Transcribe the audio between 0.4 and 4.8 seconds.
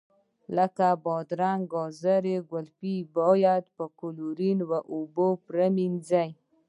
لکه بادرنګ، ګازرې او ګلپي باید په کلورین